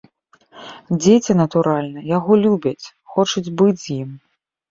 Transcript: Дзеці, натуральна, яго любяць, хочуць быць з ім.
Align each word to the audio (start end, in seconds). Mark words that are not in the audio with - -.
Дзеці, 1.01 1.31
натуральна, 1.41 1.99
яго 2.17 2.31
любяць, 2.45 2.85
хочуць 3.17 3.53
быць 3.59 3.79
з 3.85 3.89
ім. 4.01 4.09